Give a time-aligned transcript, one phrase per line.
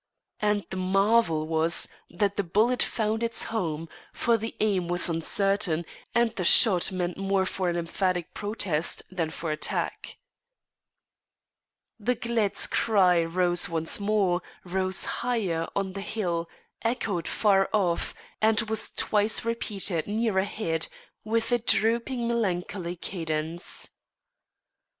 [0.39, 5.85] And the marvel was that the bullet found its home, for the aim was uncertain,
[6.15, 10.17] and the shot meant more for an emphatic protest than for attack.
[11.99, 16.49] The gled's cry rose once more, rose higher on the hill,
[16.81, 20.87] echoed far off, and was twice repeated nearer head
[21.23, 23.87] with a drooping melancholy cadence.